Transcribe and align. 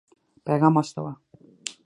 پيغام 0.47 0.73
واستاوه. 0.75 1.13